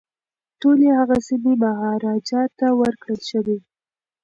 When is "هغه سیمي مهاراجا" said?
0.99-2.41